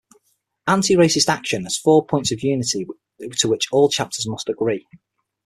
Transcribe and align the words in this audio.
Anti-Racist 0.65 1.27
Action 1.29 1.63
has 1.65 1.77
four 1.77 2.03
points 2.03 2.31
of 2.31 2.41
unity 2.41 2.87
to 3.37 3.47
which 3.47 3.67
all 3.71 3.87
chapters 3.87 4.27
must 4.27 4.49
agree. 4.49 4.87